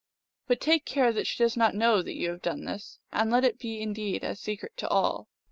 But 0.47 0.59
take 0.59 0.83
care 0.85 1.13
that 1.13 1.27
she 1.27 1.43
does 1.43 1.55
not 1.55 1.75
know 1.75 2.01
that 2.01 2.15
you 2.15 2.31
have 2.31 2.41
done 2.41 2.65
this, 2.65 2.97
and 3.11 3.29
let 3.29 3.45
it 3.45 3.59
be 3.59 3.79
indeed 3.81 4.23
a 4.23 4.35
secret 4.35 4.75
to 4.77 4.87
all." 4.87 5.29